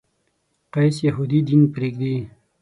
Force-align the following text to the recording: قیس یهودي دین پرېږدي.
قیس 0.73 0.95
یهودي 1.07 1.39
دین 1.47 1.61
پرېږدي. 1.73 2.15